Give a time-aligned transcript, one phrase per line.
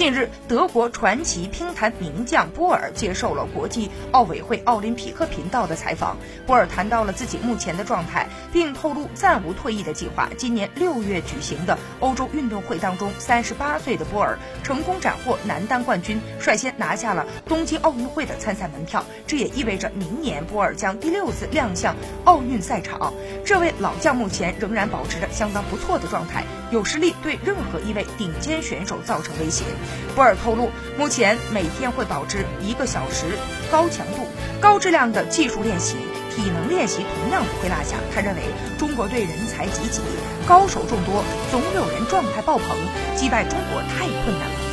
[0.00, 6.16] 近日，德国传奇乒坛名将波尔接受了国际奥委会奥林匹克频道的采访。
[6.46, 10.30] 波尔谈到了自己目前的状态，并透露暂无退役的计划。
[10.38, 19.04] 今年六月举行的欧洲运动会当中，三十八岁的波尔成功斩获男单冠军，率先拿下了东京奥运会的参赛门票。
[19.26, 21.94] 这也意味着明年波尔将第六次亮相
[22.24, 23.12] 奥运赛场。
[23.44, 29.66] 这位老将目前仍然保持着相当不错的状态，有实力对任何一位顶尖选手造成威胁。
[30.14, 33.26] 博尔透露，目前每天会保持一个小时
[33.70, 34.26] 高强度、
[34.60, 35.96] 高质量的技术练习，
[36.34, 37.96] 体能练习同样不会落下。
[38.14, 38.42] 他认为，
[38.78, 40.00] 中国队人才济济，
[40.46, 42.76] 高手众多，总有人状态爆棚，
[43.16, 44.69] 击败中国太困难了。